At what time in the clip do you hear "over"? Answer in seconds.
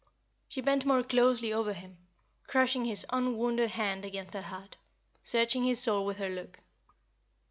1.53-1.73